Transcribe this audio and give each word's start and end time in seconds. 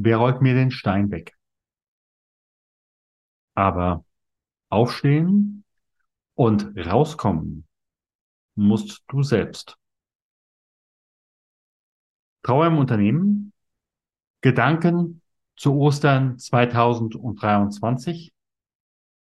wer 0.00 0.18
rollt 0.18 0.42
mir 0.42 0.54
den 0.54 0.70
Stein 0.70 1.10
weg? 1.10 1.36
Aber 3.54 4.04
aufstehen 4.68 5.64
und 6.34 6.76
rauskommen 6.76 7.66
musst 8.54 9.02
du 9.08 9.22
selbst. 9.22 9.76
Trauer 12.42 12.68
im 12.68 12.78
Unternehmen, 12.78 13.52
Gedanken 14.40 15.20
zu 15.56 15.74
Ostern 15.74 16.38
2023. 16.38 18.32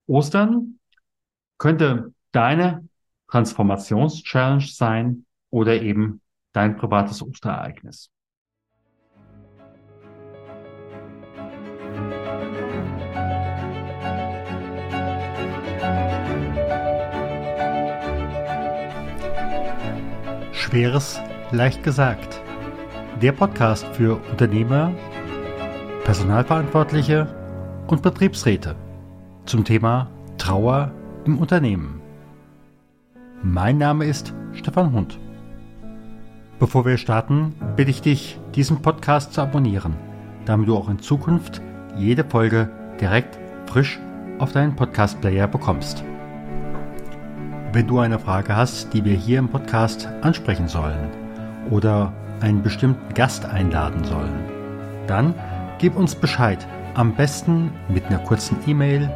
Ostern 0.07 0.81
könnte 1.59 2.13
deine 2.33 2.89
Transformations-Challenge 3.29 4.67
sein 4.67 5.27
oder 5.51 5.81
eben 5.81 6.21
dein 6.53 6.77
privates 6.77 7.23
Osterereignis. 7.23 8.11
Schweres 20.69 21.19
leicht 21.51 21.83
gesagt. 21.83 22.43
Der 23.23 23.33
Podcast 23.33 23.87
für 23.95 24.21
Unternehmer, 24.31 24.93
Personalverantwortliche 26.05 27.27
und 27.87 28.03
Betriebsräte 28.03 28.77
zum 29.47 29.65
Thema 29.65 30.11
Trauer 30.37 30.93
im 31.25 31.39
Unternehmen. 31.39 32.03
Mein 33.43 33.79
Name 33.79 34.05
ist 34.05 34.35
Stefan 34.53 34.93
Hund. 34.93 35.19
Bevor 36.59 36.85
wir 36.85 36.99
starten, 36.99 37.55
bitte 37.75 37.91
ich 37.91 38.03
dich, 38.03 38.39
diesen 38.55 38.83
Podcast 38.83 39.33
zu 39.33 39.41
abonnieren, 39.41 39.97
damit 40.45 40.69
du 40.69 40.77
auch 40.77 40.91
in 40.91 40.99
Zukunft 40.99 41.63
jede 41.97 42.25
Folge 42.25 42.69
direkt 43.01 43.39
frisch 43.65 43.99
auf 44.39 44.53
deinen 44.53 44.77
Podcast-Player 44.77 45.49
bekommst. 45.49 46.05
Wenn 47.71 47.87
du 47.87 47.99
eine 47.99 48.19
Frage 48.19 48.57
hast, 48.57 48.95
die 48.95 49.05
wir 49.05 49.15
hier 49.15 49.39
im 49.39 49.51
Podcast 49.51 50.09
ansprechen 50.23 50.69
sollen 50.69 51.11
oder 51.71 52.15
einen 52.41 52.63
bestimmten 52.63 53.13
Gast 53.13 53.45
einladen 53.45 54.03
sollen, 54.05 54.43
dann 55.07 55.35
gib 55.79 55.95
uns 55.95 56.15
Bescheid. 56.15 56.67
Am 56.95 57.15
besten 57.15 57.71
mit 57.89 58.07
einer 58.07 58.21
kurzen 58.21 58.57
E-Mail 58.67 59.11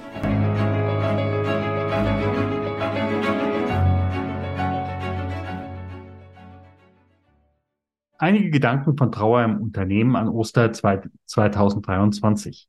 Einige 8.20 8.50
Gedanken 8.50 8.96
von 8.96 9.12
Trauer 9.12 9.44
im 9.44 9.60
Unternehmen 9.60 10.16
an 10.16 10.28
Oster 10.28 10.72
2023. 10.72 12.68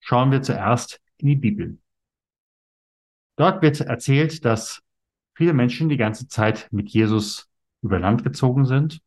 Schauen 0.00 0.30
wir 0.30 0.42
zuerst 0.42 1.00
in 1.16 1.28
die 1.28 1.36
Bibel. 1.36 1.78
Dort 3.36 3.62
wird 3.62 3.80
erzählt, 3.80 4.44
dass 4.44 4.82
viele 5.34 5.54
Menschen 5.54 5.88
die 5.88 5.96
ganze 5.96 6.28
Zeit 6.28 6.68
mit 6.70 6.90
Jesus 6.90 7.48
über 7.80 7.98
Land 7.98 8.24
gezogen 8.24 8.66
sind. 8.66 9.00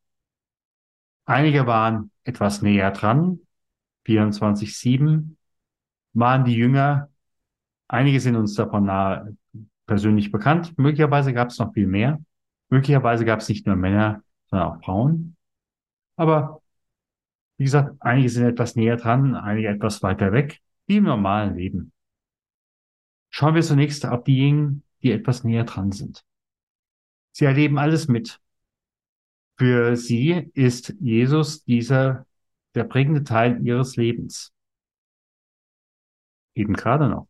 Einige 1.25 1.67
waren 1.67 2.09
etwas 2.23 2.63
näher 2.63 2.89
dran, 2.89 3.41
24-7 4.07 5.35
waren 6.13 6.43
die 6.43 6.55
Jünger. 6.55 7.11
Einige 7.87 8.19
sind 8.19 8.35
uns 8.35 8.55
davon 8.55 8.85
nahe 8.85 9.37
persönlich 9.85 10.31
bekannt. 10.31 10.75
Möglicherweise 10.79 11.33
gab 11.33 11.49
es 11.49 11.59
noch 11.59 11.71
viel 11.73 11.85
mehr. 11.85 12.19
Möglicherweise 12.69 13.25
gab 13.25 13.41
es 13.41 13.49
nicht 13.49 13.67
nur 13.67 13.75
Männer, 13.75 14.23
sondern 14.49 14.69
auch 14.69 14.83
Frauen. 14.83 15.36
Aber 16.17 16.61
wie 17.57 17.63
gesagt, 17.63 17.95
einige 18.01 18.29
sind 18.29 18.45
etwas 18.45 18.75
näher 18.75 18.97
dran, 18.97 19.35
einige 19.35 19.69
etwas 19.69 20.03
weiter 20.03 20.31
weg, 20.31 20.61
wie 20.87 20.97
im 20.97 21.05
normalen 21.05 21.55
Leben. 21.55 21.93
Schauen 23.29 23.55
wir 23.55 23.61
zunächst 23.61 24.05
auf 24.05 24.23
diejenigen, 24.23 24.83
die 25.01 25.11
etwas 25.11 25.43
näher 25.43 25.63
dran 25.63 25.91
sind. 25.91 26.25
Sie 27.31 27.45
erleben 27.45 27.77
alles 27.77 28.07
mit. 28.07 28.41
Für 29.57 29.95
sie 29.95 30.51
ist 30.53 30.95
Jesus 30.99 31.63
dieser, 31.63 32.25
der 32.75 32.83
prägende 32.83 33.23
Teil 33.23 33.65
ihres 33.65 33.95
Lebens. 33.95 34.53
Eben 36.55 36.73
gerade 36.73 37.09
noch. 37.09 37.27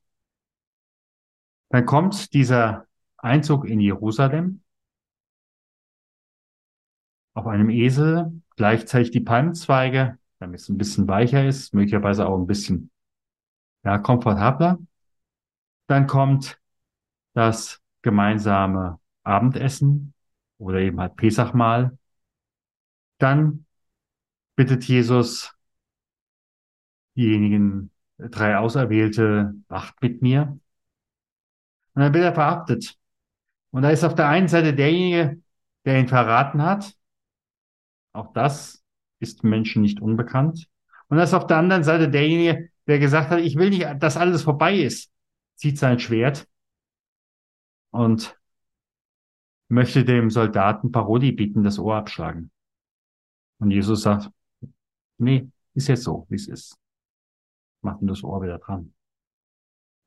Dann 1.69 1.85
kommt 1.85 2.33
dieser 2.33 2.87
Einzug 3.17 3.65
in 3.65 3.79
Jerusalem 3.79 4.63
auf 7.33 7.47
einem 7.47 7.69
Esel, 7.69 8.41
gleichzeitig 8.57 9.12
die 9.12 9.22
Palmzweige, 9.22 10.18
damit 10.40 10.59
es 10.59 10.68
ein 10.68 10.78
bisschen 10.78 11.07
weicher 11.07 11.47
ist, 11.47 11.73
möglicherweise 11.73 12.28
auch 12.28 12.38
ein 12.38 12.47
bisschen 12.47 12.91
ja, 13.85 13.97
komfortabler. 14.00 14.79
Dann 15.88 16.07
kommt 16.07 16.59
das 17.34 17.81
gemeinsame 18.01 19.00
Abendessen 19.23 20.13
oder 20.57 20.79
eben 20.79 21.00
halt 21.00 21.16
Pesachmahl. 21.16 21.97
Dann 23.19 23.66
bittet 24.56 24.84
Jesus 24.84 25.56
diejenigen 27.16 27.91
drei 28.18 28.57
Auserwählte, 28.57 29.53
wacht 29.68 30.01
mit 30.01 30.22
mir. 30.22 30.59
Und 31.94 32.01
dann 32.01 32.13
wird 32.13 32.24
er 32.24 32.34
verhaftet. 32.34 32.97
Und 33.72 33.84
da 33.84 33.91
ist 33.91 34.03
auf 34.03 34.16
der 34.16 34.28
einen 34.28 34.47
Seite 34.47 34.74
derjenige, 34.74 35.41
der 35.85 36.00
ihn 36.00 36.07
verraten 36.07 36.62
hat, 36.62 36.97
auch 38.17 38.33
das 38.33 38.83
ist 39.19 39.44
Menschen 39.44 39.81
nicht 39.81 40.01
unbekannt. 40.01 40.67
Und 41.07 41.17
das 41.17 41.29
ist 41.29 41.35
auf 41.35 41.47
der 41.47 41.57
anderen 41.57 41.83
Seite 41.83 42.09
derjenige, 42.09 42.69
der 42.88 43.00
gesagt 43.00 43.29
hat, 43.29 43.39
ich 43.39 43.55
will 43.55 43.69
nicht, 43.69 43.85
dass 44.00 44.17
alles 44.17 44.44
vorbei 44.44 44.75
ist, 44.75 45.11
zieht 45.55 45.78
sein 45.78 46.00
Schwert 46.00 46.47
und 47.91 48.38
möchte 49.69 50.06
dem 50.06 50.29
Soldaten 50.29 50.91
Parodie 50.91 51.31
bieten, 51.31 51.63
das 51.63 51.79
Ohr 51.79 51.95
abschlagen. 51.95 52.51
Und 53.59 53.72
Jesus 53.72 54.01
sagt, 54.01 54.29
nee, 55.17 55.50
ist 55.73 55.88
jetzt 55.88 56.03
so, 56.03 56.25
wie 56.29 56.35
es 56.35 56.47
ist. 56.47 56.77
Macht 57.81 58.01
ihm 58.01 58.07
das 58.07 58.23
Ohr 58.23 58.41
wieder 58.41 58.59
dran. 58.59 58.94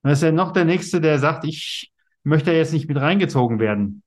Dann 0.03 0.12
ist 0.12 0.22
ja 0.22 0.32
noch 0.32 0.53
der 0.53 0.65
Nächste, 0.65 1.00
der 1.00 1.19
sagt, 1.19 1.44
ich 1.44 1.93
möchte 2.22 2.53
jetzt 2.53 2.72
nicht 2.72 2.88
mit 2.88 2.97
reingezogen 2.97 3.59
werden. 3.59 4.03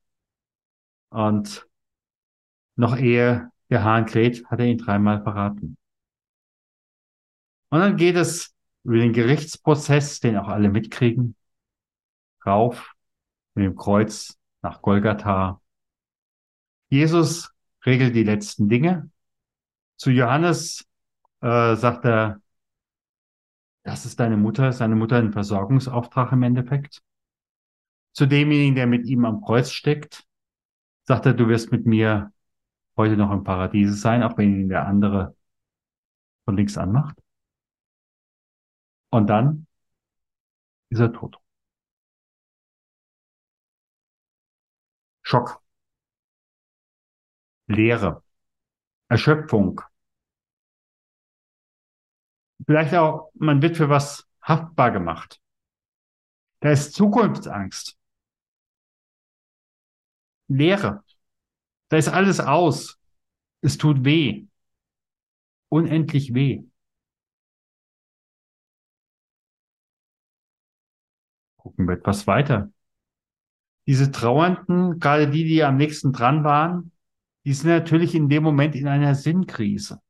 Und 1.09 1.67
noch 2.75 2.97
ehe 2.97 3.52
der 3.73 3.83
Hahn 3.83 4.05
kräht, 4.05 4.45
hat 4.45 4.59
er 4.59 4.67
ihn 4.67 4.77
dreimal 4.77 5.23
verraten. 5.23 5.77
Und 7.69 7.79
dann 7.79 7.97
geht 7.97 8.15
es 8.15 8.55
über 8.83 8.97
den 8.97 9.13
Gerichtsprozess, 9.13 10.19
den 10.19 10.37
auch 10.37 10.47
alle 10.47 10.69
mitkriegen, 10.69 11.35
rauf 12.45 12.93
mit 13.55 13.65
dem 13.65 13.75
Kreuz 13.75 14.39
nach 14.61 14.81
Golgatha. 14.81 15.59
Jesus 16.89 17.51
regelt 17.85 18.15
die 18.15 18.23
letzten 18.23 18.69
Dinge. 18.69 19.09
Zu 19.97 20.11
Johannes 20.11 20.85
äh, 21.41 21.75
sagt 21.75 22.05
er, 22.05 22.41
das 23.83 24.05
ist 24.05 24.19
deine 24.19 24.37
Mutter, 24.37 24.71
seine 24.71 24.95
Mutter 24.95 25.17
ein 25.17 25.33
Versorgungsauftrag 25.33 26.31
im 26.31 26.43
Endeffekt. 26.43 27.01
Zu 28.11 28.27
demjenigen, 28.27 28.75
der 28.75 28.85
mit 28.85 29.07
ihm 29.07 29.25
am 29.25 29.41
Kreuz 29.41 29.71
steckt, 29.71 30.25
sagt 31.05 31.25
er, 31.25 31.33
du 31.33 31.47
wirst 31.47 31.71
mit 31.71 31.87
mir 31.87 32.32
heute 32.97 33.17
noch 33.17 33.31
im 33.31 33.43
Paradiese 33.43 33.93
sein, 33.95 34.23
auch 34.23 34.37
wenn 34.37 34.61
ihn 34.61 34.69
der 34.69 34.85
andere 34.87 35.35
von 36.45 36.55
links 36.55 36.77
anmacht. 36.77 37.17
Und 39.11 39.27
dann 39.27 39.67
ist 40.89 40.99
er 40.99 41.11
tot. 41.13 41.37
Schock. 45.21 45.61
Leere. 47.67 48.23
Erschöpfung. 49.09 49.81
Vielleicht 52.65 52.93
auch, 52.95 53.31
man 53.35 53.61
wird 53.61 53.77
für 53.77 53.89
was 53.89 54.27
haftbar 54.41 54.91
gemacht. 54.91 55.39
Da 56.61 56.71
ist 56.71 56.93
Zukunftsangst. 56.93 57.97
Leere. 60.47 61.02
Da 61.93 61.99
ist 61.99 62.07
alles 62.07 62.39
aus. 62.39 62.99
Es 63.61 63.77
tut 63.77 64.03
weh. 64.03 64.47
Unendlich 65.69 66.33
weh. 66.33 66.63
Gucken 71.57 71.87
wir 71.87 71.93
etwas 71.93 72.25
weiter. 72.25 72.71
Diese 73.85 74.11
Trauernden, 74.11 74.97
gerade 74.97 75.29
die, 75.29 75.43
die 75.43 75.63
am 75.63 75.77
nächsten 75.77 76.13
dran 76.13 76.43
waren, 76.43 76.91
die 77.45 77.53
sind 77.53 77.69
natürlich 77.69 78.15
in 78.15 78.27
dem 78.27 78.41
Moment 78.41 78.73
in 78.73 78.87
einer 78.87 79.13
Sinnkrise. 79.13 80.01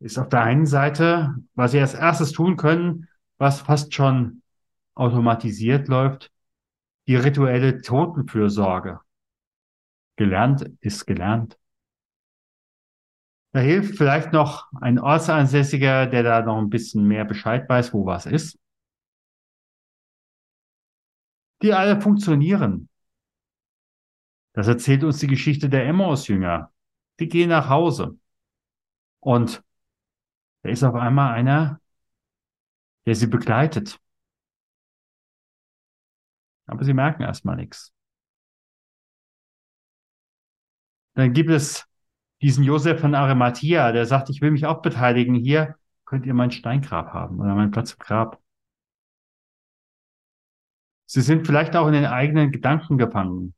Ist 0.00 0.16
auf 0.16 0.30
der 0.30 0.44
einen 0.44 0.64
Seite, 0.64 1.34
was 1.54 1.72
sie 1.72 1.80
als 1.80 1.92
erstes 1.92 2.32
tun 2.32 2.56
können, 2.56 3.06
was 3.36 3.60
fast 3.60 3.92
schon 3.92 4.40
automatisiert 4.94 5.88
läuft, 5.88 6.32
die 7.06 7.16
rituelle 7.16 7.82
Totenfürsorge. 7.82 9.00
Gelernt 10.18 10.68
ist 10.80 11.06
gelernt. 11.06 11.56
Da 13.52 13.60
hilft 13.60 13.96
vielleicht 13.96 14.32
noch 14.32 14.66
ein 14.80 14.98
Ortsansässiger, 14.98 16.06
der 16.06 16.24
da 16.24 16.42
noch 16.42 16.58
ein 16.58 16.70
bisschen 16.70 17.06
mehr 17.06 17.24
Bescheid 17.24 17.68
weiß, 17.68 17.94
wo 17.94 18.04
was 18.04 18.26
ist. 18.26 18.58
Die 21.62 21.72
alle 21.72 22.00
funktionieren. 22.00 22.88
Das 24.54 24.66
erzählt 24.66 25.04
uns 25.04 25.18
die 25.18 25.28
Geschichte 25.28 25.68
der 25.68 25.86
Emmaus-Jünger. 25.86 26.72
Die 27.20 27.28
gehen 27.28 27.50
nach 27.50 27.68
Hause. 27.68 28.18
Und 29.20 29.62
da 30.62 30.70
ist 30.70 30.82
auf 30.82 30.96
einmal 30.96 31.32
einer, 31.32 31.80
der 33.06 33.14
sie 33.14 33.28
begleitet. 33.28 34.00
Aber 36.66 36.82
sie 36.82 36.92
merken 36.92 37.22
erstmal 37.22 37.54
nichts. 37.54 37.94
Dann 41.18 41.32
gibt 41.32 41.50
es 41.50 41.84
diesen 42.40 42.62
Josef 42.62 43.00
von 43.00 43.16
Arimathea, 43.16 43.90
der 43.90 44.06
sagt, 44.06 44.30
ich 44.30 44.40
will 44.40 44.52
mich 44.52 44.66
auch 44.66 44.82
beteiligen. 44.82 45.34
Hier 45.34 45.74
könnt 46.04 46.24
ihr 46.26 46.32
mein 46.32 46.52
Steingrab 46.52 47.12
haben 47.12 47.40
oder 47.40 47.56
meinen 47.56 47.72
Platz 47.72 47.94
im 47.94 47.98
Grab. 47.98 48.40
Sie 51.06 51.20
sind 51.20 51.44
vielleicht 51.44 51.74
auch 51.74 51.88
in 51.88 51.94
den 51.94 52.04
eigenen 52.04 52.52
Gedanken 52.52 52.98
gefangen. 52.98 53.56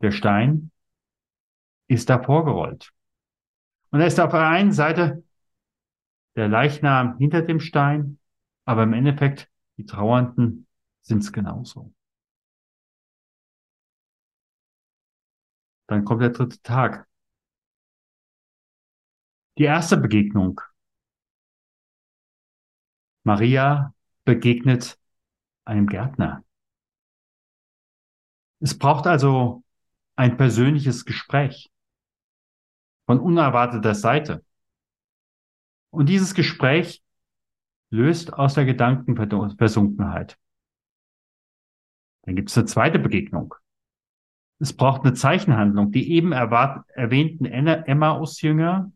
Der 0.00 0.10
Stein 0.10 0.72
ist 1.86 2.10
davor 2.10 2.44
gerollt. 2.44 2.92
Und 3.90 4.00
er 4.00 4.08
ist 4.08 4.18
auf 4.18 4.32
der 4.32 4.48
einen 4.48 4.72
Seite 4.72 5.22
der 6.34 6.48
Leichnam 6.48 7.18
hinter 7.18 7.42
dem 7.42 7.60
Stein, 7.60 8.18
aber 8.64 8.82
im 8.82 8.94
Endeffekt 8.94 9.48
die 9.76 9.86
Trauernden 9.86 10.66
sind 11.02 11.18
es 11.18 11.32
genauso. 11.32 11.94
Dann 15.92 16.06
kommt 16.06 16.22
der 16.22 16.30
dritte 16.30 16.58
Tag. 16.62 17.06
Die 19.58 19.64
erste 19.64 19.98
Begegnung. 19.98 20.58
Maria 23.24 23.94
begegnet 24.24 24.98
einem 25.66 25.86
Gärtner. 25.86 26.42
Es 28.60 28.78
braucht 28.78 29.06
also 29.06 29.64
ein 30.16 30.38
persönliches 30.38 31.04
Gespräch 31.04 31.70
von 33.04 33.20
unerwarteter 33.20 33.94
Seite. 33.94 34.42
Und 35.90 36.08
dieses 36.08 36.32
Gespräch 36.32 37.04
löst 37.90 38.32
aus 38.32 38.54
der 38.54 38.64
Gedankenversunkenheit. 38.64 40.38
Dann 42.22 42.34
gibt 42.34 42.48
es 42.48 42.56
eine 42.56 42.64
zweite 42.64 42.98
Begegnung. 42.98 43.54
Es 44.62 44.72
braucht 44.72 45.02
eine 45.02 45.12
Zeichenhandlung. 45.12 45.90
Die 45.90 46.12
eben 46.12 46.30
erwähnten 46.30 47.46
Emmaus-Jünger, 47.46 48.92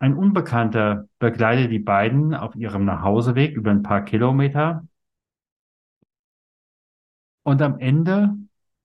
ein 0.00 0.14
Unbekannter 0.14 1.08
begleitet 1.18 1.72
die 1.72 1.78
beiden 1.78 2.34
auf 2.34 2.54
ihrem 2.56 2.84
Nachhauseweg 2.84 3.56
über 3.56 3.70
ein 3.70 3.82
paar 3.82 4.04
Kilometer. 4.04 4.86
Und 7.42 7.62
am 7.62 7.78
Ende 7.78 8.36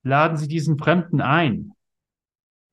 laden 0.01 0.38
sie 0.38 0.48
diesen 0.48 0.77
Fremden 0.77 1.19
ein 1.19 1.74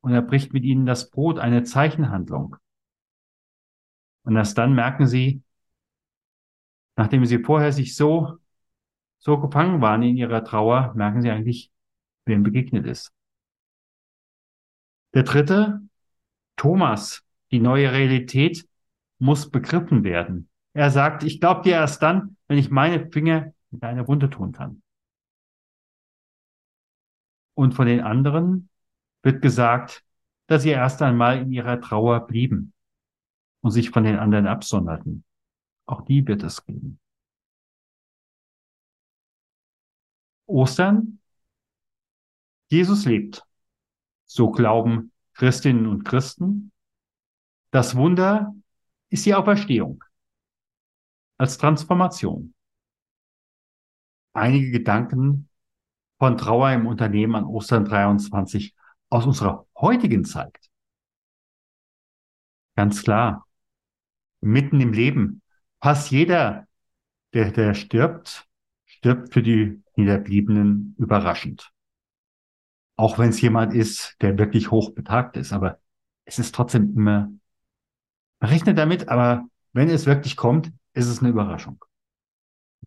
und 0.01 0.13
er 0.13 0.23
bricht 0.23 0.53
mit 0.53 0.63
ihnen 0.63 0.87
das 0.87 1.11
Brot, 1.11 1.41
eine 1.41 1.65
Zeichenhandlung. 1.65 2.55
Und 4.23 4.37
erst 4.37 4.57
dann 4.57 4.75
merken 4.75 5.09
sie, 5.09 5.43
nachdem 6.95 7.25
sie 7.25 7.43
vorher 7.43 7.73
sich 7.73 7.97
so, 7.97 8.39
so 9.19 9.41
gefangen 9.41 9.81
waren 9.81 10.05
in 10.05 10.17
ihrer 10.17 10.45
Trauer, 10.45 10.95
merken 10.95 11.21
sie 11.21 11.31
eigentlich, 11.31 11.73
wem 12.31 12.43
begegnet 12.43 12.87
ist. 12.87 13.12
Der 15.12 15.25
dritte, 15.25 15.81
Thomas, 16.56 17.23
die 17.50 17.61
neue 17.61 17.93
Realität 17.93 18.67
muss 19.19 19.50
begriffen 19.50 20.05
werden. 20.05 20.49
Er 20.73 20.91
sagt, 20.91 21.25
ich 21.25 21.41
glaube 21.41 21.62
dir 21.62 21.75
erst 21.75 22.03
dann, 22.03 22.37
wenn 22.49 22.59
ich 22.59 22.71
meine 22.71 23.11
Finger 23.11 23.53
in 23.73 23.81
deine 23.81 24.06
Wunde 24.09 24.31
tun 24.31 24.53
kann. 24.53 24.82
Und 27.55 27.75
von 27.75 27.87
den 27.87 28.00
anderen 28.00 28.71
wird 29.23 29.43
gesagt, 29.43 30.05
dass 30.47 30.62
sie 30.62 30.71
erst 30.71 31.03
einmal 31.03 31.38
in 31.38 31.53
ihrer 31.53 31.81
Trauer 31.81 32.27
blieben 32.27 32.73
und 33.61 33.73
sich 33.73 33.91
von 33.91 34.05
den 34.05 34.17
anderen 34.17 34.47
absonderten. 34.47 35.25
Auch 35.87 36.03
die 36.03 36.27
wird 36.27 36.43
es 36.43 36.65
geben. 36.65 36.99
Ostern 40.47 41.19
Jesus 42.70 43.05
lebt. 43.05 43.44
So 44.26 44.50
glauben 44.50 45.12
Christinnen 45.34 45.87
und 45.87 46.05
Christen. 46.05 46.72
Das 47.72 47.96
Wunder 47.96 48.55
ist 49.08 49.26
die 49.26 49.34
Auferstehung 49.34 50.05
als 51.37 51.58
Transformation. 51.58 52.55
Einige 54.32 54.70
Gedanken 54.70 55.49
von 56.19 56.37
Trauer 56.37 56.70
im 56.72 56.87
Unternehmen 56.87 57.34
an 57.34 57.44
Ostern 57.44 57.84
23 57.84 58.75
aus 59.08 59.26
unserer 59.26 59.67
heutigen 59.76 60.25
Zeit. 60.25 60.56
Ganz 62.76 63.02
klar, 63.02 63.49
mitten 64.40 64.81
im 64.81 64.93
Leben, 64.93 65.43
fast 65.82 66.11
jeder, 66.12 66.69
der, 67.34 67.50
der 67.50 67.75
stirbt, 67.75 68.46
stirbt 68.84 69.32
für 69.32 69.43
die 69.43 69.82
Niederbliebenen 69.96 70.94
überraschend. 70.99 71.72
Auch 73.00 73.19
wenn 73.19 73.31
es 73.31 73.41
jemand 73.41 73.73
ist, 73.73 74.14
der 74.20 74.37
wirklich 74.37 74.70
hoch 74.70 74.91
betagt 74.91 75.38
ist. 75.38 75.55
Aber 75.55 75.79
es 76.26 76.38
ist 76.38 76.55
trotzdem 76.55 76.94
immer, 76.94 77.32
man 78.41 78.50
rechnet 78.50 78.76
damit, 78.76 79.08
aber 79.08 79.49
wenn 79.73 79.88
es 79.88 80.05
wirklich 80.05 80.37
kommt, 80.37 80.70
ist 80.93 81.06
es 81.06 81.20
eine 81.20 81.31
Überraschung. 81.31 81.82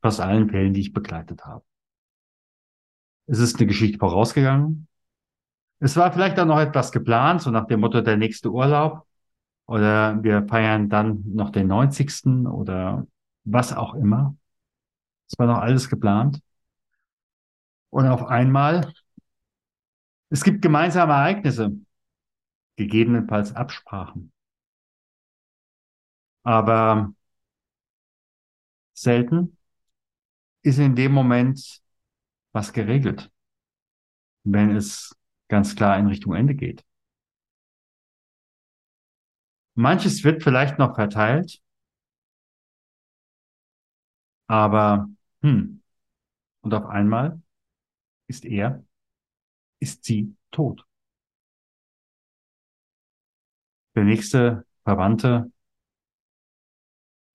Fast 0.03 0.19
allen 0.19 0.51
Fällen, 0.51 0.75
die 0.75 0.81
ich 0.81 0.93
begleitet 0.93 1.43
habe. 1.45 1.65
Es 3.25 3.39
ist 3.39 3.57
eine 3.57 3.65
Geschichte 3.65 3.97
vorausgegangen. 3.97 4.87
Es 5.79 5.97
war 5.97 6.13
vielleicht 6.13 6.39
auch 6.39 6.45
noch 6.45 6.59
etwas 6.59 6.91
geplant, 6.91 7.41
so 7.41 7.49
nach 7.49 7.65
dem 7.65 7.79
Motto 7.79 8.01
der 8.01 8.17
nächste 8.17 8.51
Urlaub. 8.51 9.07
Oder 9.65 10.21
wir 10.23 10.47
feiern 10.47 10.89
dann 10.89 11.23
noch 11.25 11.49
den 11.49 11.65
90. 11.65 12.45
oder 12.45 13.07
was 13.45 13.73
auch 13.73 13.95
immer. 13.95 14.35
Es 15.27 15.39
war 15.39 15.47
noch 15.47 15.57
alles 15.57 15.89
geplant. 15.89 16.39
Und 17.89 18.05
auf 18.05 18.27
einmal 18.27 18.93
es 20.33 20.43
gibt 20.43 20.63
gemeinsame 20.63 21.13
Ereignisse, 21.13 21.79
gegebenenfalls 22.75 23.55
Absprachen. 23.55 24.33
Aber 26.41 27.13
selten 28.95 29.55
ist 30.63 30.79
in 30.79 30.95
dem 30.95 31.11
Moment 31.11 31.83
was 32.51 32.73
geregelt, 32.73 33.31
wenn 34.43 34.75
es 34.75 35.15
ganz 35.49 35.75
klar 35.75 35.99
in 35.99 36.07
Richtung 36.07 36.33
Ende 36.33 36.55
geht. 36.55 36.83
Manches 39.75 40.23
wird 40.23 40.41
vielleicht 40.41 40.79
noch 40.79 40.95
verteilt, 40.95 41.61
aber 44.47 45.07
hm, 45.43 45.83
und 46.61 46.73
auf 46.73 46.87
einmal 46.87 47.39
ist 48.27 48.45
er 48.45 48.83
ist 49.83 50.05
sie 50.05 50.35
tot. 50.51 50.85
Der 53.95 54.05
nächste 54.05 54.65
Verwandte 54.83 55.51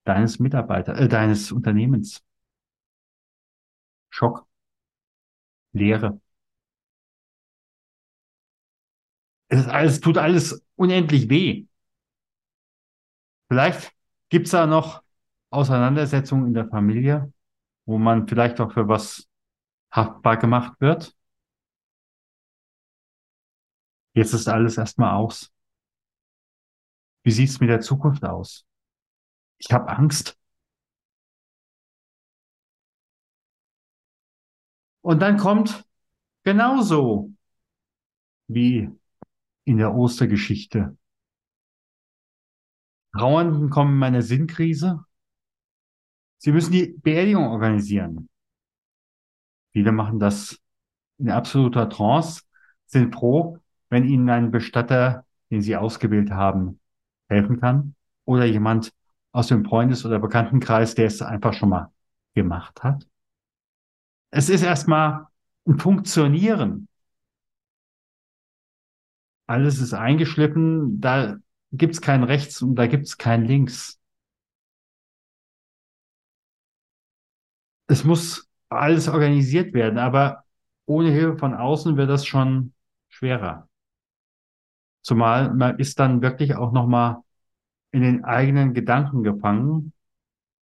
deines 0.04 0.38
Mitarbeiter, 0.38 0.96
äh, 0.96 1.08
deines 1.08 1.52
Unternehmens. 1.52 2.24
Schock. 4.10 4.46
Leere. 5.72 6.20
Es 9.48 9.60
ist 9.60 9.68
alles, 9.68 10.00
tut 10.00 10.18
alles 10.18 10.62
unendlich 10.76 11.28
weh. 11.28 11.66
Vielleicht 13.48 13.92
gibt's 14.28 14.50
da 14.50 14.66
noch 14.66 15.02
Auseinandersetzungen 15.50 16.48
in 16.48 16.54
der 16.54 16.68
Familie, 16.68 17.32
wo 17.86 17.98
man 17.98 18.28
vielleicht 18.28 18.60
auch 18.60 18.72
für 18.72 18.88
was 18.88 19.26
haftbar 19.90 20.36
gemacht 20.36 20.80
wird. 20.80 21.17
Jetzt 24.18 24.32
ist 24.32 24.48
alles 24.48 24.76
erstmal 24.76 25.14
aus. 25.14 25.52
Wie 27.22 27.30
sieht's 27.30 27.60
mit 27.60 27.70
der 27.70 27.80
Zukunft 27.80 28.24
aus? 28.24 28.66
Ich 29.58 29.72
habe 29.72 29.88
Angst. 29.88 30.36
Und 35.02 35.20
dann 35.20 35.36
kommt 35.36 35.84
genauso 36.42 37.32
wie 38.48 38.90
in 39.64 39.78
der 39.78 39.94
Ostergeschichte. 39.94 40.96
Trauernden 43.12 43.70
kommen 43.70 43.92
in 43.92 43.98
meine 43.98 44.22
Sinnkrise 44.22 45.04
Sie 46.40 46.52
müssen 46.52 46.72
die 46.72 46.94
Beerdigung 47.02 47.48
organisieren. 47.48 48.28
Viele 49.72 49.90
machen 49.90 50.20
das 50.20 50.56
in 51.18 51.30
absoluter 51.30 51.88
Trance, 51.88 52.42
sind 52.86 53.12
froh, 53.12 53.58
wenn 53.90 54.04
ihnen 54.04 54.28
ein 54.30 54.50
Bestatter, 54.50 55.24
den 55.50 55.62
sie 55.62 55.76
ausgewählt 55.76 56.30
haben, 56.30 56.80
helfen 57.28 57.60
kann. 57.60 57.94
Oder 58.24 58.44
jemand 58.44 58.92
aus 59.32 59.48
dem 59.48 59.64
Freundes- 59.64 60.04
oder 60.04 60.18
Bekanntenkreis, 60.18 60.94
der 60.94 61.06
es 61.06 61.22
einfach 61.22 61.54
schon 61.54 61.70
mal 61.70 61.92
gemacht 62.34 62.82
hat. 62.82 63.06
Es 64.30 64.48
ist 64.48 64.62
erstmal 64.62 65.26
ein 65.66 65.78
Funktionieren. 65.78 66.88
Alles 69.46 69.80
ist 69.80 69.94
eingeschliffen, 69.94 71.00
da 71.00 71.36
gibt's 71.72 72.00
kein 72.00 72.22
Rechts 72.22 72.62
und 72.62 72.76
da 72.76 72.86
gibt's 72.86 73.16
kein 73.16 73.44
Links. 73.44 73.98
Es 77.86 78.04
muss 78.04 78.48
alles 78.68 79.08
organisiert 79.08 79.72
werden, 79.74 79.98
aber 79.98 80.44
ohne 80.86 81.10
Hilfe 81.10 81.38
von 81.38 81.54
außen 81.54 81.96
wird 81.96 82.10
das 82.10 82.26
schon 82.26 82.74
schwerer. 83.08 83.67
Zumal 85.08 85.54
man 85.54 85.78
ist 85.78 85.98
dann 86.00 86.20
wirklich 86.20 86.54
auch 86.54 86.70
nochmal 86.70 87.22
in 87.92 88.02
den 88.02 88.24
eigenen 88.24 88.74
Gedanken 88.74 89.22
gefangen. 89.22 89.94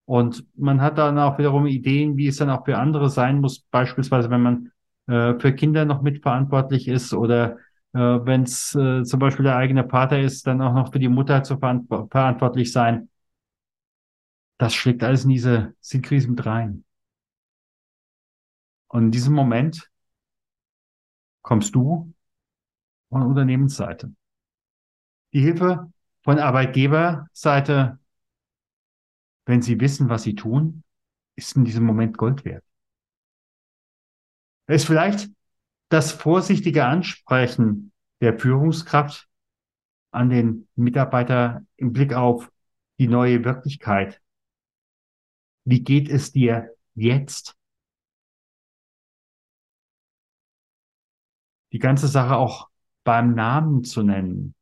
Und 0.05 0.45
man 0.57 0.79
hat 0.81 0.97
dann 0.97 1.19
auch 1.19 1.37
wiederum 1.37 1.67
Ideen, 1.67 2.15
wie 2.15 2.27
es 2.27 2.37
dann 2.37 2.49
auch 2.49 2.63
für 2.63 2.77
andere 2.77 3.09
sein 3.09 3.41
muss. 3.41 3.59
Beispielsweise, 3.59 4.29
wenn 4.29 4.41
man 4.41 4.71
äh, 5.07 5.37
für 5.37 5.53
Kinder 5.53 5.83
noch 5.83 6.01
mitverantwortlich 6.01 6.87
ist 6.87 7.13
oder 7.13 7.57
äh, 7.91 7.99
wenn 7.99 8.43
es 8.43 8.73
äh, 8.73 9.03
zum 9.03 9.19
Beispiel 9.19 9.43
der 9.43 9.57
eigene 9.57 9.89
Vater 9.89 10.21
ist, 10.21 10.47
dann 10.47 10.61
auch 10.61 10.73
noch 10.73 10.93
für 10.93 10.99
die 10.99 11.09
Mutter 11.09 11.43
zu 11.43 11.57
verant 11.57 11.89
verantwortlich 11.89 12.71
sein. 12.71 13.09
Das 14.59 14.73
schlägt 14.73 15.03
alles 15.03 15.25
in 15.25 15.31
diese 15.31 15.75
Sinnkrise 15.81 16.29
mit 16.29 16.45
rein. 16.45 16.85
Und 18.87 19.03
in 19.05 19.11
diesem 19.11 19.33
Moment 19.33 19.91
kommst 21.41 21.75
du 21.75 22.13
von 23.09 23.23
Unternehmensseite. 23.23 24.13
Die 25.33 25.41
Hilfe 25.41 25.91
von 26.23 26.39
Arbeitgeberseite, 26.39 27.99
wenn 29.45 29.61
sie 29.61 29.79
wissen, 29.79 30.09
was 30.09 30.23
sie 30.23 30.35
tun, 30.35 30.83
ist 31.35 31.55
in 31.55 31.65
diesem 31.65 31.85
Moment 31.85 32.17
Gold 32.17 32.45
wert. 32.45 32.63
Es 34.67 34.83
ist 34.83 34.87
vielleicht 34.87 35.29
das 35.89 36.11
vorsichtige 36.11 36.85
Ansprechen 36.85 37.91
der 38.21 38.37
Führungskraft 38.37 39.27
an 40.11 40.29
den 40.29 40.67
Mitarbeiter 40.75 41.65
im 41.77 41.93
Blick 41.93 42.13
auf 42.13 42.51
die 42.99 43.07
neue 43.07 43.43
Wirklichkeit. 43.43 44.21
Wie 45.65 45.83
geht 45.83 46.09
es 46.09 46.31
dir 46.31 46.75
jetzt? 46.95 47.55
Die 51.71 51.79
ganze 51.79 52.07
Sache 52.07 52.35
auch 52.35 52.69
beim 53.03 53.33
Namen 53.33 53.83
zu 53.83 54.03
nennen. 54.03 54.53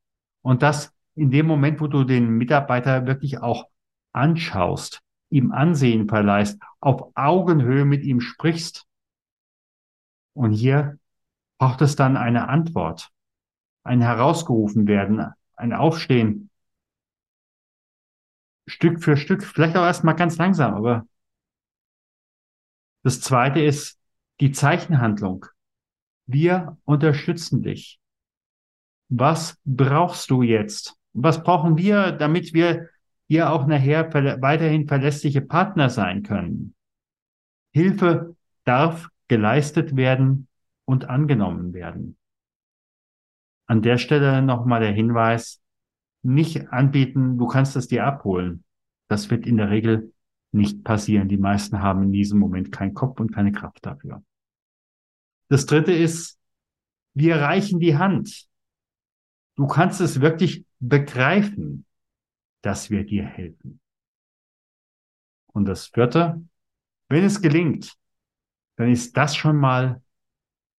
Und 0.41 0.61
das 0.61 0.93
in 1.15 1.31
dem 1.31 1.45
Moment, 1.47 1.81
wo 1.81 1.87
du 1.87 2.03
den 2.03 2.29
Mitarbeiter 2.29 3.05
wirklich 3.05 3.39
auch 3.39 3.69
anschaust, 4.13 5.01
ihm 5.29 5.51
Ansehen 5.51 6.07
verleihst, 6.07 6.61
auf 6.79 7.11
Augenhöhe 7.15 7.85
mit 7.85 8.03
ihm 8.03 8.21
sprichst. 8.21 8.85
Und 10.33 10.53
hier 10.53 10.97
braucht 11.57 11.81
es 11.81 11.95
dann 11.95 12.17
eine 12.17 12.47
Antwort, 12.47 13.09
ein 13.83 14.01
herausgerufen 14.01 14.87
werden, 14.87 15.33
ein 15.55 15.73
Aufstehen, 15.73 16.49
Stück 18.65 19.03
für 19.03 19.17
Stück, 19.17 19.43
vielleicht 19.43 19.75
auch 19.75 19.83
erstmal 19.83 20.15
ganz 20.15 20.37
langsam, 20.37 20.75
aber 20.75 21.07
das 23.03 23.19
zweite 23.21 23.59
ist 23.61 23.99
die 24.39 24.51
Zeichenhandlung. 24.51 25.45
Wir 26.27 26.77
unterstützen 26.85 27.63
dich. 27.63 27.99
Was 29.09 29.57
brauchst 29.65 30.29
du 30.29 30.43
jetzt? 30.43 30.95
Was 31.13 31.43
brauchen 31.43 31.77
wir, 31.77 32.11
damit 32.11 32.53
wir 32.53 32.89
hier 33.27 33.51
auch 33.51 33.65
nachher 33.65 34.11
weiterhin 34.41 34.87
verlässliche 34.87 35.41
Partner 35.41 35.89
sein 35.89 36.23
können? 36.23 36.75
Hilfe 37.71 38.35
darf 38.63 39.09
geleistet 39.27 39.95
werden 39.95 40.47
und 40.85 41.05
angenommen 41.09 41.73
werden. 41.73 42.17
An 43.67 43.81
der 43.81 43.97
Stelle 43.97 44.41
nochmal 44.41 44.79
der 44.79 44.91
Hinweis, 44.91 45.61
nicht 46.23 46.69
anbieten, 46.71 47.37
du 47.37 47.47
kannst 47.47 47.75
es 47.75 47.87
dir 47.87 48.05
abholen. 48.05 48.63
Das 49.07 49.29
wird 49.29 49.45
in 49.45 49.57
der 49.57 49.69
Regel 49.69 50.13
nicht 50.51 50.83
passieren. 50.83 51.29
Die 51.29 51.37
meisten 51.37 51.81
haben 51.81 52.03
in 52.03 52.11
diesem 52.11 52.39
Moment 52.39 52.71
keinen 52.71 52.93
Kopf 52.93 53.19
und 53.19 53.31
keine 53.31 53.51
Kraft 53.51 53.85
dafür. 53.85 54.23
Das 55.49 55.65
dritte 55.65 55.93
ist, 55.93 56.39
wir 57.13 57.37
reichen 57.37 57.79
die 57.79 57.97
Hand. 57.97 58.48
Du 59.59 59.67
kannst 59.67 59.99
es 59.99 60.21
wirklich 60.21 60.65
begreifen, 60.79 61.85
dass 62.61 62.89
wir 62.91 63.05
dir 63.05 63.25
helfen. 63.25 63.81
Und 65.47 65.65
das 65.65 65.87
vierte, 65.87 66.41
wenn 67.09 67.25
es 67.25 67.41
gelingt, 67.41 67.93
dann 68.77 68.89
ist 68.89 69.17
das 69.17 69.35
schon 69.35 69.57
mal 69.57 70.01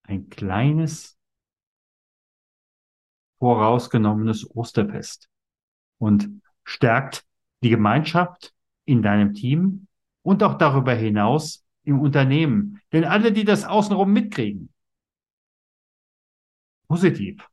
ein 0.03 0.29
kleines 0.29 1.19
vorausgenommenes 3.39 4.49
Osterfest 4.55 5.29
und 5.97 6.41
stärkt 6.63 7.25
die 7.61 7.71
Gemeinschaft 7.71 8.55
in 8.85 9.01
deinem 9.01 9.33
Team 9.33 9.87
und 10.21 10.41
auch 10.41 10.57
darüber 10.57 10.93
hinaus 10.93 11.65
im 11.83 11.99
Unternehmen. 11.99 12.81
Denn 12.93 13.03
alle, 13.03 13.33
die 13.33 13.43
das 13.43 13.65
außenrum 13.65 14.13
mitkriegen, 14.13 14.73
positiv, 16.87 17.45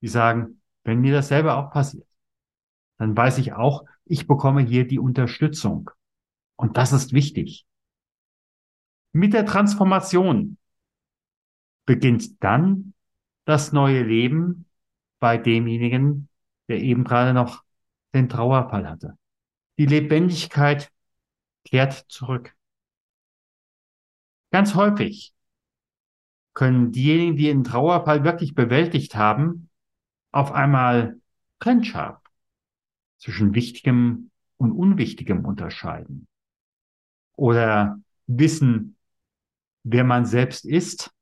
die 0.00 0.08
sagen, 0.08 0.62
wenn 0.84 1.00
mir 1.00 1.12
das 1.12 1.28
selber 1.28 1.56
auch 1.56 1.70
passiert, 1.70 2.06
dann 2.98 3.16
weiß 3.16 3.38
ich 3.38 3.52
auch, 3.52 3.84
ich 4.04 4.26
bekomme 4.26 4.62
hier 4.62 4.86
die 4.86 4.98
Unterstützung. 4.98 5.90
Und 6.56 6.76
das 6.76 6.92
ist 6.92 7.12
wichtig. 7.12 7.66
Mit 9.12 9.32
der 9.32 9.46
Transformation 9.46 10.58
beginnt 11.86 12.42
dann 12.42 12.94
das 13.44 13.72
neue 13.72 14.02
Leben 14.02 14.66
bei 15.20 15.38
demjenigen, 15.38 16.28
der 16.68 16.80
eben 16.80 17.04
gerade 17.04 17.32
noch 17.32 17.64
den 18.14 18.28
Trauerfall 18.28 18.88
hatte. 18.88 19.16
Die 19.78 19.86
Lebendigkeit 19.86 20.90
kehrt 21.64 21.92
zurück. 22.08 22.54
Ganz 24.50 24.74
häufig 24.74 25.34
können 26.54 26.90
diejenigen, 26.90 27.36
die 27.36 27.44
den 27.44 27.64
Trauerfall 27.64 28.24
wirklich 28.24 28.54
bewältigt 28.54 29.14
haben, 29.14 29.67
auf 30.32 30.52
einmal 30.52 31.20
trennscharf 31.60 32.20
zwischen 33.18 33.54
Wichtigem 33.54 34.30
und 34.56 34.72
Unwichtigem 34.72 35.44
unterscheiden. 35.44 36.28
Oder 37.36 38.00
wissen, 38.26 38.96
wer 39.84 40.04
man 40.04 40.26
selbst 40.26 40.64
ist, 40.64 41.12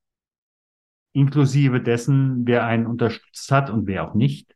inklusive 1.13 1.81
dessen, 1.81 2.47
wer 2.47 2.67
einen 2.67 2.87
unterstützt 2.87 3.51
hat 3.51 3.71
und 3.71 3.87
wer 3.87 4.09
auch 4.09 4.15
nicht. 4.15 4.55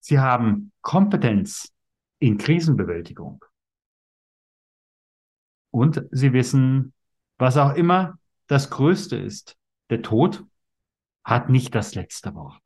Sie 0.00 0.18
haben 0.18 0.72
Kompetenz 0.82 1.72
in 2.18 2.36
Krisenbewältigung. 2.36 3.42
Und 5.70 6.04
sie 6.10 6.32
wissen, 6.32 6.92
was 7.38 7.56
auch 7.56 7.74
immer 7.74 8.18
das 8.46 8.70
Größte 8.70 9.16
ist. 9.16 9.56
Der 9.90 10.02
Tod 10.02 10.44
hat 11.24 11.48
nicht 11.48 11.74
das 11.74 11.94
letzte 11.94 12.34
Wort. 12.34 12.62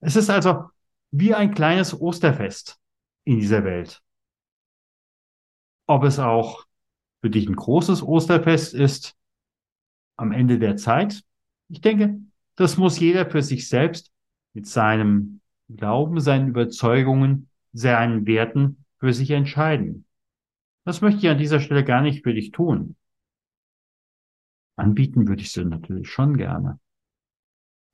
Es 0.00 0.16
ist 0.16 0.30
also 0.30 0.70
wie 1.10 1.34
ein 1.34 1.54
kleines 1.54 1.98
Osterfest 1.98 2.80
in 3.24 3.38
dieser 3.38 3.64
Welt. 3.64 4.02
Ob 5.86 6.04
es 6.04 6.18
auch 6.18 6.66
für 7.20 7.30
dich 7.30 7.48
ein 7.48 7.56
großes 7.56 8.02
Osterfest 8.02 8.74
ist 8.74 9.16
am 10.16 10.32
Ende 10.32 10.58
der 10.58 10.76
Zeit, 10.76 11.22
ich 11.68 11.80
denke, 11.80 12.20
das 12.56 12.76
muss 12.76 12.98
jeder 12.98 13.30
für 13.30 13.42
sich 13.42 13.68
selbst 13.68 14.12
mit 14.54 14.66
seinem 14.66 15.40
Glauben, 15.68 16.20
seinen 16.20 16.48
Überzeugungen, 16.48 17.48
seinen 17.72 18.26
Werten 18.26 18.84
für 18.98 19.12
sich 19.12 19.30
entscheiden. 19.30 20.06
Das 20.84 21.00
möchte 21.00 21.20
ich 21.20 21.28
an 21.28 21.38
dieser 21.38 21.60
Stelle 21.60 21.84
gar 21.84 22.02
nicht 22.02 22.24
für 22.24 22.34
dich 22.34 22.50
tun. 22.50 22.96
Anbieten 24.76 25.28
würde 25.28 25.42
ich 25.42 25.52
sie 25.52 25.64
natürlich 25.64 26.10
schon 26.10 26.36
gerne. 26.36 26.80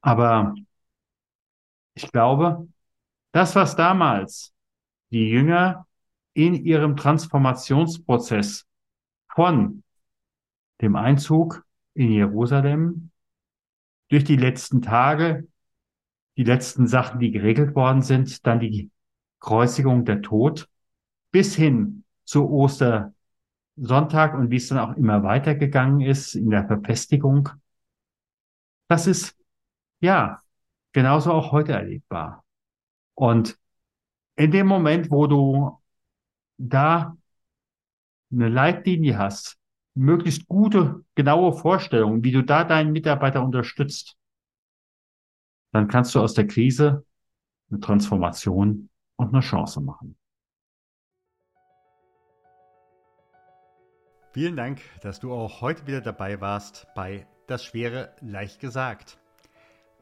Aber 0.00 0.54
ich 1.94 2.10
glaube, 2.12 2.68
das, 3.32 3.54
was 3.54 3.76
damals 3.76 4.52
die 5.10 5.28
Jünger 5.28 5.86
in 6.34 6.54
ihrem 6.54 6.96
Transformationsprozess 6.96 8.66
von 9.34 9.82
dem 10.80 10.96
Einzug 10.96 11.64
in 11.94 12.12
Jerusalem 12.12 13.10
durch 14.08 14.24
die 14.24 14.36
letzten 14.36 14.82
Tage, 14.82 15.48
die 16.36 16.44
letzten 16.44 16.86
Sachen, 16.86 17.20
die 17.20 17.32
geregelt 17.32 17.74
worden 17.74 18.02
sind, 18.02 18.46
dann 18.46 18.60
die 18.60 18.90
Kreuzigung, 19.40 20.04
der 20.04 20.22
Tod 20.22 20.68
bis 21.30 21.54
hin 21.54 22.04
zu 22.24 22.48
Ostersonntag 22.48 24.34
und 24.34 24.50
wie 24.50 24.56
es 24.56 24.68
dann 24.68 24.78
auch 24.78 24.96
immer 24.96 25.22
weitergegangen 25.22 26.00
ist 26.00 26.34
in 26.34 26.50
der 26.50 26.66
Verfestigung. 26.66 27.48
Das 28.88 29.06
ist, 29.06 29.37
ja, 30.00 30.40
genauso 30.92 31.32
auch 31.32 31.52
heute 31.52 31.72
erlebbar. 31.72 32.44
Und 33.14 33.58
in 34.36 34.50
dem 34.50 34.66
Moment, 34.66 35.10
wo 35.10 35.26
du 35.26 35.78
da 36.58 37.16
eine 38.30 38.48
Leitlinie 38.48 39.18
hast, 39.18 39.58
möglichst 39.94 40.46
gute, 40.46 41.04
genaue 41.14 41.52
Vorstellungen, 41.52 42.22
wie 42.22 42.32
du 42.32 42.42
da 42.42 42.64
deinen 42.64 42.92
Mitarbeiter 42.92 43.42
unterstützt, 43.42 44.16
dann 45.72 45.88
kannst 45.88 46.14
du 46.14 46.20
aus 46.20 46.34
der 46.34 46.46
Krise 46.46 47.04
eine 47.70 47.80
Transformation 47.80 48.88
und 49.16 49.28
eine 49.34 49.40
Chance 49.40 49.80
machen. 49.80 50.16
Vielen 54.32 54.56
Dank, 54.56 54.80
dass 55.00 55.18
du 55.20 55.32
auch 55.32 55.60
heute 55.62 55.86
wieder 55.86 56.00
dabei 56.00 56.40
warst 56.40 56.86
bei 56.94 57.26
Das 57.48 57.64
Schwere 57.64 58.14
leicht 58.20 58.60
gesagt. 58.60 59.18